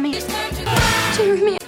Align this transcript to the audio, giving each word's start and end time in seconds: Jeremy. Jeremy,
Jeremy. 0.00 0.18
Jeremy, 1.14 1.59